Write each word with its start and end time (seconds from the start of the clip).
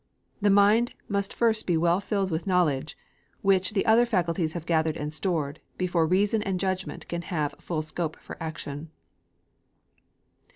The 0.41 0.49
mind 0.49 0.95
must 1.07 1.31
first 1.31 1.67
be 1.67 1.77
well 1.77 1.99
filled 2.01 2.31
with 2.31 2.47
knowledge, 2.47 2.97
which 3.43 3.73
the 3.73 3.85
other 3.85 4.03
faculties 4.07 4.53
have 4.53 4.65
gathered 4.65 4.97
and 4.97 5.13
stored, 5.13 5.59
before 5.77 6.07
reason 6.07 6.41
and 6.41 6.59
judgment 6.59 7.07
can 7.07 7.21
have 7.21 7.53
full 7.59 7.83
scope 7.83 8.17
for 8.19 8.35
action. 8.41 8.89